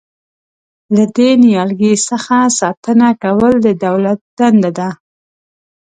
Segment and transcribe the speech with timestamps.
[0.95, 4.89] له دې نیالګي څخه ساتنه کول د دولت دنده ده.